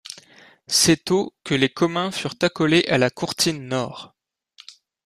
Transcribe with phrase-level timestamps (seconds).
[0.65, 4.15] C'est au que les communs furent accolés à la courtine nord.